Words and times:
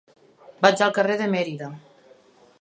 Vaig 0.65 0.81
al 0.85 0.95
carrer 0.95 1.19
de 1.21 1.29
Mérida. 1.35 1.69